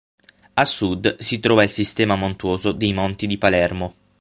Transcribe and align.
A 0.55 0.65
sud 0.65 1.17
si 1.19 1.39
trova 1.39 1.61
il 1.61 1.69
sistema 1.69 2.15
montuoso 2.15 2.71
dei 2.71 2.91
Monti 2.91 3.27
di 3.27 3.37
Palermo. 3.37 3.93